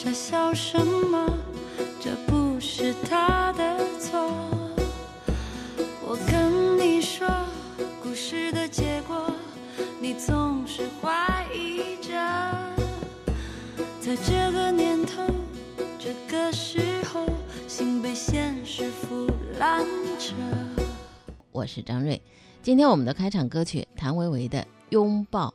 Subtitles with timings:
[0.00, 1.26] 傻笑什么？
[2.00, 4.32] 这不是他的错。
[6.06, 7.26] 我跟你说
[8.00, 9.28] 故事的结果，
[10.00, 12.12] 你总是怀疑着。
[14.00, 15.24] 在这个年头，
[15.98, 17.26] 这个时候，
[17.66, 19.26] 心被现实腐
[19.58, 19.84] 烂
[20.16, 20.32] 着。
[21.50, 22.22] 我是张瑞，
[22.62, 25.48] 今天我们的开场歌曲谭维维的《拥抱》。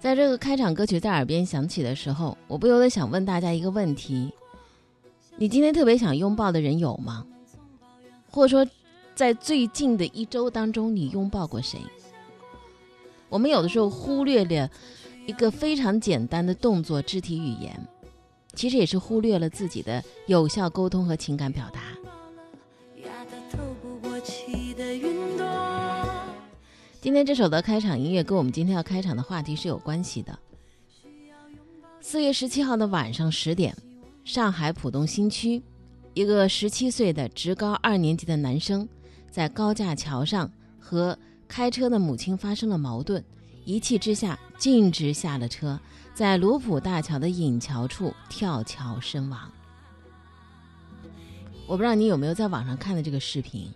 [0.00, 4.32] 在这个开场歌曲在耳边响起的时候，我不由得想问大家一个问题：
[5.36, 7.26] 你今天特别想拥抱的人有吗？
[8.30, 8.70] 或者说，
[9.16, 11.80] 在最近的一周当中，你拥抱过谁？
[13.28, 14.70] 我们有的时候忽略了
[15.26, 17.88] 一个非常简单的动作——肢体语言，
[18.54, 21.97] 其实也是忽略了自己的有效沟通和情感表达。
[27.00, 30.36] 今天这首的开场音乐跟我们今天要开场的话题是有关系的。
[32.00, 33.76] 四月十七号的晚上十点，
[34.24, 35.62] 上海浦东新区，
[36.12, 38.88] 一个十七岁的职高二年级的男生，
[39.30, 43.24] 在高架桥上和开车的母亲发生了矛盾，
[43.64, 45.78] 一气之下径直下了车，
[46.14, 49.48] 在卢浦大桥的引桥处跳桥身亡。
[51.64, 53.70] 我不知道你有没有在网上看的这个视频，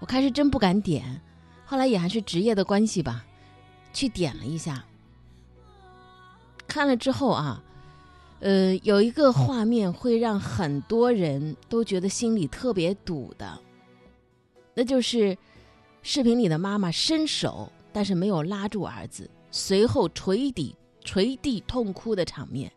[0.00, 1.20] 我开始真不敢点。
[1.70, 3.24] 后来也还是职业的关系吧，
[3.92, 4.84] 去点了一下，
[6.66, 7.62] 看了之后啊，
[8.40, 13.56] 呃，有一个画面会让很多人都觉得心里特别堵的，
[14.74, 15.38] 那就是
[16.02, 20.74] 视频里的妈妈伸手，但是没有拉住儿子，随后捶地
[21.04, 22.72] 捶地痛哭的场面，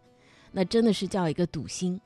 [0.52, 2.00] 那真的是叫一个堵心。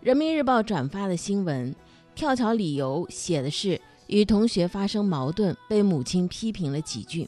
[0.00, 1.76] 人民日报转发的新闻，
[2.14, 3.78] 跳桥理由写的是。
[4.12, 7.26] 与同学发生矛盾，被母亲批评了几句，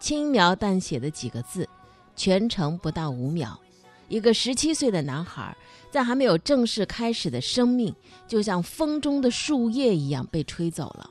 [0.00, 1.68] 轻描淡写的几个字，
[2.16, 3.56] 全程不到五秒。
[4.08, 5.56] 一个十七岁的男孩，
[5.92, 7.94] 在还没有正式开始的生命，
[8.26, 11.08] 就像风中的树叶一样被吹走了。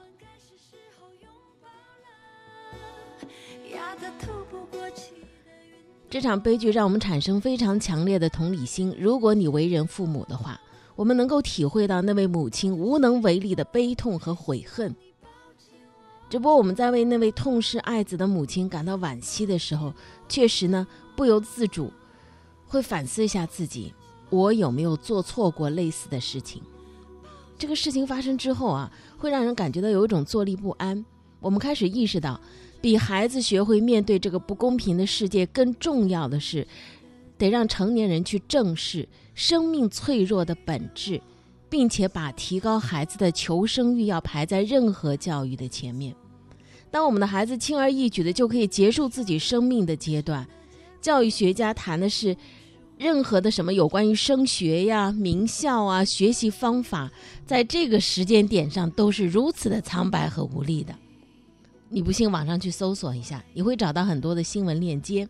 [6.09, 8.93] 这场悲剧让我们产生非常强烈的同理心。
[8.99, 10.59] 如果你为人父母的话，
[10.97, 14.93] 我们能够体会到那位母亲无能为力的悲痛和悔恨。
[16.29, 19.93] 只不过我们在为那位痛失爱子的母亲感到惋惜的时候，
[20.27, 20.85] 确实呢
[21.15, 21.93] 不由自主
[22.65, 23.93] 会反思一下自己，
[24.29, 26.61] 我有没有做错过类似的事情？
[27.57, 31.05] 这个事情发生之后啊，会让人感觉到有一种坐立不安。
[31.39, 32.41] 我们开始意识到，
[32.81, 36.67] 比孩子学会面对这个不公平的世界更重要的是，
[37.37, 41.21] 得让成年人去正视生命脆弱的本质，
[41.69, 46.15] 并且把提高孩子的求生欲要排在任何教育的前面。
[46.89, 50.47] 当我们的孩子轻而易举的就可以结束自己生命的阶段，
[51.01, 52.35] 教育学家谈的是，
[52.97, 57.11] 任何的什么有关于升学呀、名校啊、学习方法，
[57.45, 60.95] 在这个时间点上都是如此的苍白和无力的。
[61.89, 65.27] 你不信，网上去搜索一下，你会找到很多的新闻链接，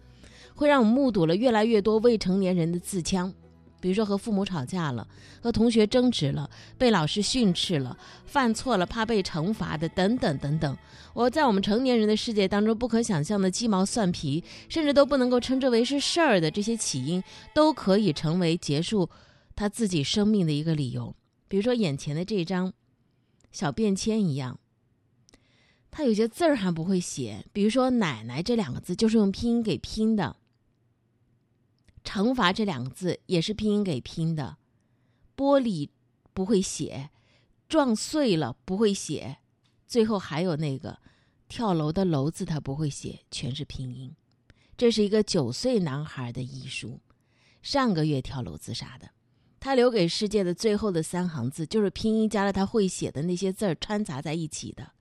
[0.57, 3.31] 会让我们目睹了越来越多未成年人的自戕，
[3.79, 5.07] 比如说和父母吵架了，
[5.40, 7.95] 和同学争执了，被老师训斥了，
[8.25, 10.78] 犯错了怕被惩罚的等等等等。
[11.13, 19.07] 我在我们成年人的世界当中不可想象的鸡毛蒜皮，甚至都不能够称之为是事儿的这些起因，都可以成为结束
[19.56, 21.16] 他自己生命的一个理由。
[21.47, 22.74] 比如说眼前的这张
[23.51, 24.59] 小便签一样。
[25.89, 30.35] 他有些字儿还不会写，比如说“奶奶”这两个字就是用拼音给拼的
[32.07, 34.56] ，“惩罚”这两个字也是拼音给拼的，
[35.35, 35.90] 玻璃
[36.34, 37.09] 不会写，
[37.68, 39.40] 撞碎了不会写，
[39.85, 41.00] 最后还有那个
[41.50, 44.16] 跳楼的“楼”字他不会写，全是拼音。
[44.78, 47.01] 这是一个九岁男孩的遗书，
[47.62, 49.10] 上个月跳楼自杀的。
[49.60, 54.94] 他留给世界的最后的三行字，就是拼音加了他会写的那些字儿穿插在一起的。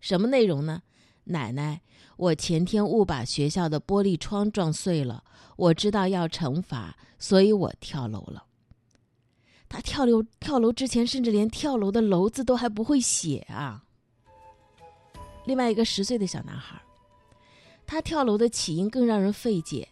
[0.00, 0.82] 什么内容呢？
[1.24, 1.80] 奶奶，
[2.16, 5.22] 我前天误把学校的玻璃窗撞碎了，
[5.56, 8.44] 我知道要惩罚，所以我跳楼了。
[9.68, 13.84] 他跳楼跳楼之前，甚至连跳楼的“楼”字都还不会写啊。
[15.46, 16.80] 另外一个十岁的小男孩，
[17.86, 19.88] 他跳楼的起因更让人费解，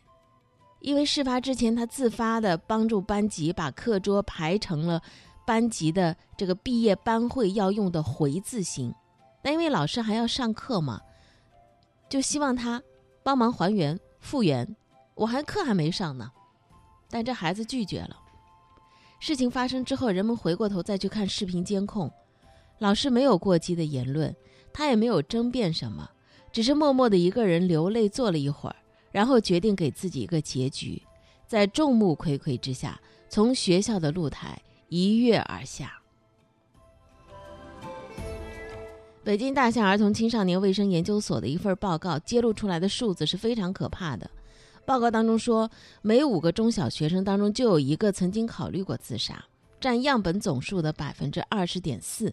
[0.80, 5.00] 因为事发之前他自发的帮助班级把课桌排成了
[5.46, 8.94] 班级的这个毕业班会要用的回字形。
[9.42, 11.00] 那因为老师还要上课嘛，
[12.10, 12.82] 就希望他
[13.22, 14.76] 帮忙还原复原。
[15.14, 16.30] 我还课还没上呢，
[17.08, 18.16] 但这孩子拒绝了。
[19.18, 22.10] 事情发生之后，人们回过头再去看视频监控，
[22.78, 24.34] 老师没有过激的言论，
[24.72, 26.10] 他也没有争辩什么，
[26.50, 28.76] 只是默默的一个人流泪坐了一会儿，
[29.12, 31.02] 然后决定给自己一个结局。
[31.46, 32.98] 在众目睽睽之下，
[33.28, 35.99] 从学校的露台一跃而下。
[39.22, 44.28] 北京大象儿童青少年卫生研究所的一份报告揭露出来的数字是非常可怕的。
[44.86, 45.70] 报告当中说，
[46.00, 49.44] 每五个中小学生当中就有一个曾经考虑过自杀，
[49.78, 52.32] 占样本总数的百分之二十点四，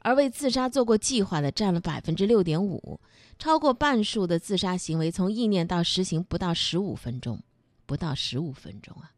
[0.00, 3.00] 而为自杀做过计划的占了百分之六点五，
[3.38, 7.42] 超过半数的自杀行为从意念到实行不到十五分钟，
[7.86, 9.10] 不到十五分钟啊！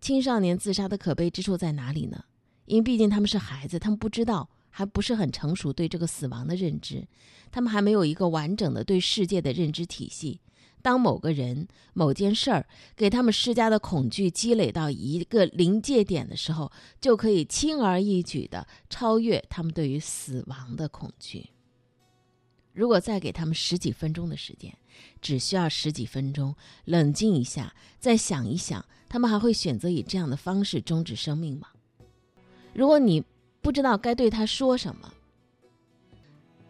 [0.00, 2.24] 青少年自杀的可悲之处在哪里呢？
[2.64, 7.02] 因为毕竟他们是孩子，他们不知道，还不是很成熟对这个死亡的认知，
[7.50, 10.38] 他们还没有一个完整的对世界的认知体系。
[10.82, 16.70] 当某个人、某件事儿给他们施加的恐惧积累到一个临界点的时候，
[17.00, 21.48] 就可以轻而易举的超越他们对于死亡的恐惧。
[22.74, 24.76] 如果再给他们十几分钟的时间，
[25.22, 31.68] 只需要十几分钟，冷静一下，再想一想，他们还会选择以这样的方式终止生命吗？
[32.74, 33.24] 如果你
[33.66, 35.12] 不知道该对他说什么，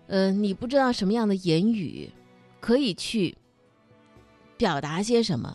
[0.06, 2.10] 呃，你不知道什么样的言语
[2.58, 3.37] 可以去。
[4.56, 5.54] 表达些什么，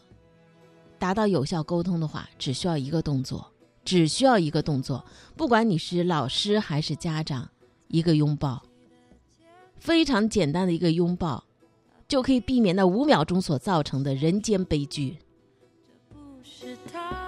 [1.00, 3.52] 达到有效沟通的话，只需要一个动作，
[3.84, 5.04] 只需要一个动作。
[5.36, 7.50] 不管你是老师还是家长，
[7.88, 8.62] 一个拥抱，
[9.80, 11.44] 非常简单的一个拥抱，
[12.08, 15.18] 就可以避免那五秒钟所造成的人间悲剧。
[16.08, 17.21] 这不是他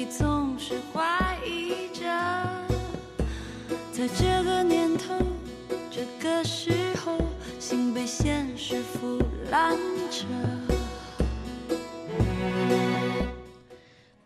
[0.00, 2.06] 你总是怀疑着。
[3.92, 5.14] 在这个年头，
[5.90, 6.72] 这个时
[7.04, 7.18] 候，
[7.58, 9.18] 心被现实腐
[9.50, 9.76] 烂
[10.10, 10.24] 着。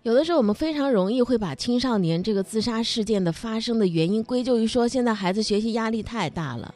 [0.05, 6.73] 有的时候，我们非常容易会把青少年这个自杀事件的发生的原因归咎于说，现在孩子学习压力太大了。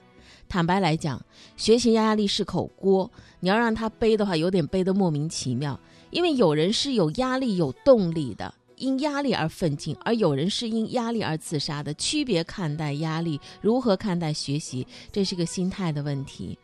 [0.49, 1.25] 坦白来讲，
[1.57, 3.09] 学习压力是口锅，
[3.39, 5.79] 你要让他背的话，有点背得莫名其妙。
[6.11, 8.53] 因为有人是有压力、有动力的。
[8.79, 11.93] 因压力而奋进，而有人是因压力而自杀的。
[11.95, 16.59] 区别看待压力，如何看待学习，这是个心态的问题。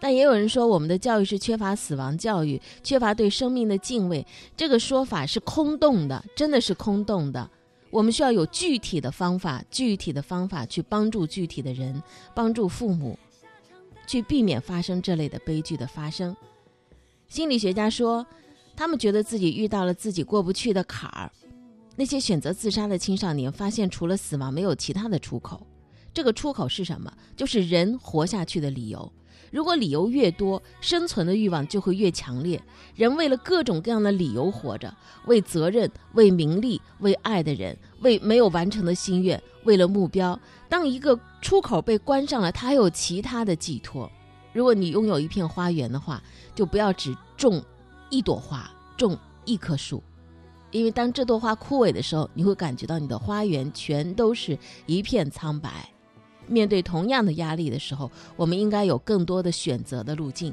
[0.00, 4.26] 但也有人说，我们的教育是缺乏死亡教育，缺乏对生命的敬畏。
[4.56, 7.48] 这个说法是空洞的，真的是空洞的。
[7.90, 12.02] 我们需要有具体的方法，具体的方法去帮助具体的人，
[12.34, 13.16] 帮助父母，
[14.06, 16.34] 去避免发生这类的悲剧的发生。
[17.28, 18.26] 心理学家说，
[18.74, 21.30] 他们觉得自己遇到了自己过不去的坎儿。
[21.96, 25.66] 那些选择自杀的青少年发现，除了死亡，没有其他的出口。
[26.14, 27.12] 这个出口是什么？
[27.36, 29.10] 就是人活下去的理由。
[29.50, 32.58] 如果理由越多，生存的欲望就会越强烈。
[32.94, 34.94] 人为了各种各样的理由活着：
[35.26, 40.38] 为责任、为名利、为爱的人、为没有完成的心愿、为了目标。
[40.70, 44.10] 当一个出口被关上了，他还有其他的寄托。
[44.54, 46.22] 如果你拥有一片花园的话，
[46.54, 47.62] 就不要只种
[48.08, 50.02] 一朵花，种一棵树。
[50.72, 55.88] 因为当这朵花枯萎的时候，你会感觉到你的花园全都是一片苍白。
[56.48, 60.52] 面对同样的压力的时候，我们应该有更多的选择的路径。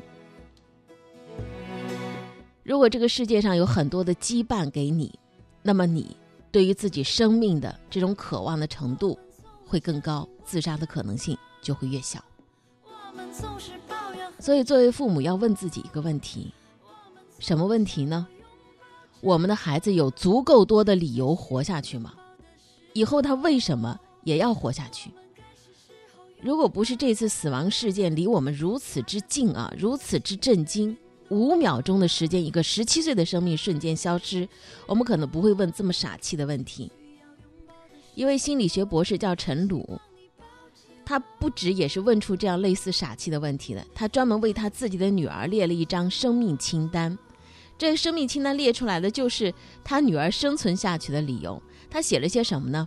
[2.63, 5.17] 如果这个世界上有很多的羁绊给你，
[5.63, 6.15] 那么你
[6.51, 9.17] 对于自己生命的这种渴望的程度
[9.65, 12.23] 会更高，自杀的可能性就会越小。
[14.37, 16.53] 所以，作为父母要问自己一个问题：
[17.39, 18.27] 什么问题呢？
[19.21, 22.13] 我们的孩子有足够多的理由活下去吗？
[22.93, 25.11] 以后他为什么也要活下去？
[26.41, 30.95] 如果不是这次死亡事件离我们如此之近啊，如此之震惊，
[31.29, 34.47] 五秒钟的时间，一个十七岁的生命瞬间消失，
[34.87, 36.89] 我们可能不会问这么傻气的问题。
[38.15, 39.99] 一位心理学博士叫陈鲁，
[41.05, 47.17] 他不止也是问出这样类似傻气的问题的，他专门为他自己的女儿列了一张生命清单。
[47.79, 49.53] 这个生命清单列出来的就是
[49.85, 51.59] 他女儿生存下去的理由。
[51.89, 52.85] 他写了些什么呢？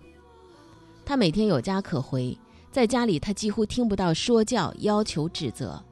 [1.04, 2.38] 他每天有家可回，
[2.70, 5.82] 在家里他几乎听不到说教、要求、指责。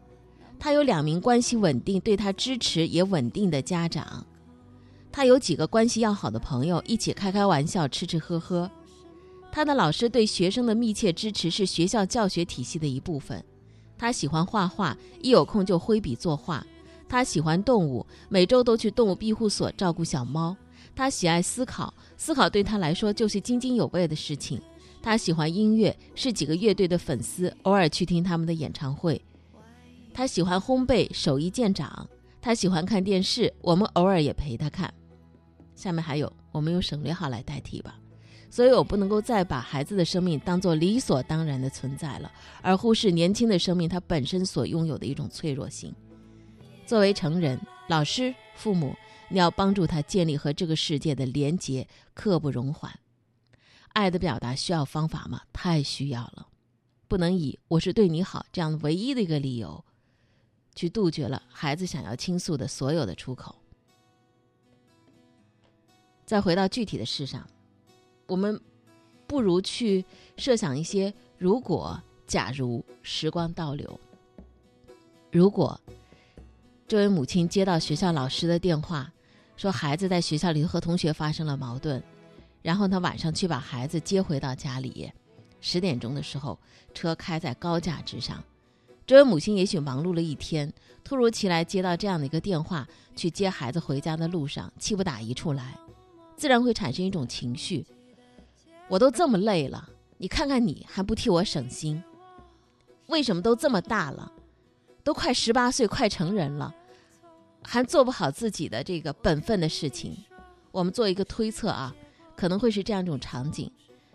[0.59, 4.27] 他有两名关系稳定、对他支持也稳定的家长。
[5.11, 8.71] 他有几个关系要好的朋友，一起开开玩笑、吃吃喝喝。
[9.51, 13.43] 他的老师对学生的密切支持是学校教学体系的一部分。
[13.97, 16.65] 他喜欢画画，一有空就挥笔作画。
[17.11, 20.57] 他喜欢动物，每周都去动物庇护所照顾小猫。
[20.95, 24.63] 他喜爱思考，思考对他来说就是津津有味的事情。
[25.03, 29.21] 他喜欢音乐，是几个乐队的粉丝，偶尔去听他们的演唱会。
[30.15, 32.09] 他喜欢烘焙，手艺见长。
[32.41, 34.95] 他喜欢看电视，我们偶尔也陪他看。
[35.75, 37.99] 下面还有，我们用省略号来代替吧。
[38.49, 42.31] 所以我不能够再把孩子的生命当做理所当然的存在了，
[42.63, 45.93] 而忽视年轻的生命它本身所拥有的一种脆弱性。
[46.91, 47.57] 作为成人，
[47.87, 48.97] 老师、父母，
[49.29, 52.99] 你要帮助他建立和这个世界的连结，刻不容缓。
[53.93, 55.43] 爱的表达需要方法吗？
[55.53, 56.49] 太需要了，
[57.07, 59.85] 不能以“我是对你好”这样唯一的一个理由，
[60.75, 63.55] 去杜绝了孩子想要倾诉的所有的出口。
[66.27, 67.49] 再回到具体的事上。
[68.27, 68.61] 我们
[69.29, 70.05] 不如去
[70.37, 74.01] 设想一些如果、假如，时光倒流。
[75.31, 75.81] 如果
[76.91, 79.13] 这位母亲接到学校老师的电话，
[79.57, 82.03] 说孩子在学校里和同学发生了矛盾，
[82.63, 85.13] 然后他晚上去把孩子接回到家里，
[85.61, 86.59] 十点钟的时候，
[86.93, 88.43] 车开在高架之上。
[89.07, 90.73] 这位母亲也许忙碌了一天，
[91.05, 95.77] 突如其来接到这样的一个电话，去接孩子回家的路上，气不打一处来，
[96.37, 97.87] 自然会产生一种情绪。
[98.89, 102.03] 我都这么累了，你看看你还不替我省心？
[103.07, 104.33] 为什么都这么大了，
[105.05, 106.75] 都快十八岁，快成人了，
[107.63, 110.17] 还做不好自己的这个本分的事情？
[110.73, 111.95] 我们做一个推测啊，
[112.37, 113.71] 可能会是这样一种场景：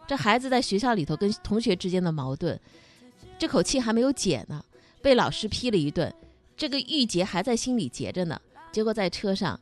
[0.07, 2.59] 这孩子在学校里头跟同学之间的矛盾，
[3.37, 4.63] 这口气还没有解呢，
[5.01, 6.13] 被老师批了一顿，
[6.57, 8.39] 这个郁结还在心里结着呢。
[8.71, 9.59] 结果在车上，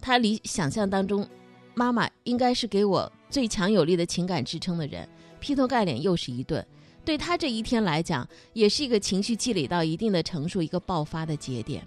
[0.00, 1.28] 他理想象当中，
[1.74, 3.12] 妈妈应该是给我。
[3.28, 5.08] 最强有力的情感支撑的人，
[5.40, 6.64] 劈头盖脸又是一顿，
[7.02, 11.86] 对他这一天来讲，也是一个情绪积累到一定的成熟，一个爆发的节点。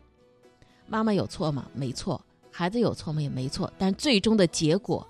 [0.88, 1.68] 妈妈有错吗？
[1.74, 2.20] 没错。
[2.51, 3.22] 孩子有错吗？
[3.22, 3.72] 也没错。
[3.77, 5.06] 但最终的结果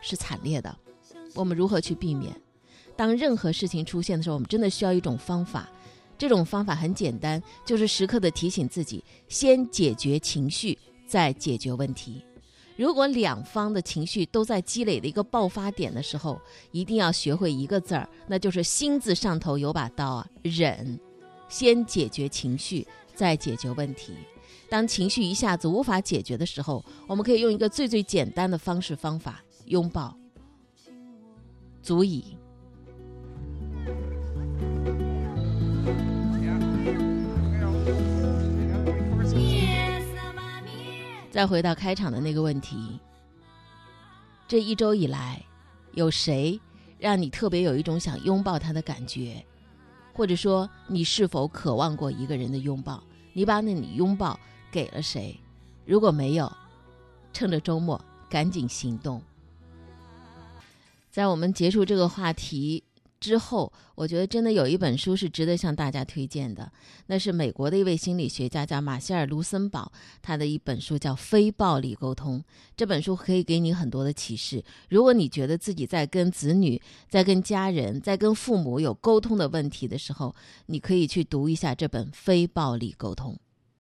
[0.00, 0.74] 是惨烈的。
[1.34, 2.34] 我们如何去避免？
[2.96, 5.68] 当任何事情出现的时候，我们真的需要一种方法。
[6.16, 12.24] 这种方法很简单，就是时刻的提醒自己：先解决情绪，再解决问题。
[12.76, 16.40] 如果两方的情绪都在积累的一个爆发点的时候，
[16.72, 20.98] 一定要学会一个字儿，那就是心字上头有把刀啊，忍。
[21.48, 24.12] 先解决情绪，再解决问题。
[24.70, 30.14] 当情绪一下子无法解决的时候，我们可以用一个最最简单的方式方法——拥抱，
[31.82, 32.36] 足以。
[41.30, 42.98] 再回到开场的那个问题，
[44.46, 45.42] 这一周以来，
[45.92, 46.60] 有谁
[46.98, 49.42] 让你特别有一种想拥抱他的感觉？
[50.12, 53.02] 或者说，你是否渴望过一个人的拥抱？
[53.32, 54.38] 你把那你拥抱
[54.70, 55.38] 给了谁？
[55.84, 56.50] 如果没有，
[57.32, 59.22] 趁着周末赶紧行动。
[61.10, 62.84] 在我们结束这个话题。
[63.20, 66.70] 之后，我觉得真的有一本书是值得向大家推荐的，
[67.06, 69.90] 那是美国的一位心理学家叫马歇尔·卢森堡，
[70.22, 72.38] 他的一本书叫《非暴力沟通》。
[72.76, 74.62] 这本书可以给你很多的启示。
[74.88, 80.32] 如果你觉得自己在跟子女、在跟家人、在跟父母有沟通的问题的时候，
[80.66, 83.32] 你可以去读一下这本《非暴力沟通》。